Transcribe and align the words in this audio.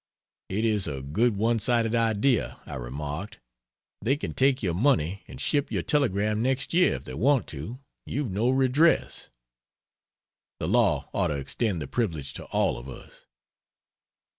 "It 0.49 0.65
is 0.65 0.87
a 0.87 1.03
good 1.03 1.37
one 1.37 1.59
sided 1.59 1.93
idea," 1.93 2.59
I 2.65 2.73
remarked; 2.73 3.39
"They 4.01 4.17
can 4.17 4.33
take 4.33 4.63
your 4.63 4.73
money 4.73 5.21
and 5.27 5.39
ship 5.39 5.71
your 5.71 5.83
telegram 5.83 6.41
next 6.41 6.73
year 6.73 6.95
if 6.95 7.03
they 7.03 7.13
want 7.13 7.45
to 7.49 7.77
you've 8.07 8.31
no 8.31 8.49
redress. 8.49 9.29
The 10.59 10.67
law 10.67 11.07
ought 11.13 11.27
to 11.27 11.35
extend 11.37 11.83
the 11.83 11.87
privilege 11.87 12.33
to 12.33 12.45
all 12.45 12.79
of 12.79 12.89
us." 12.89 13.27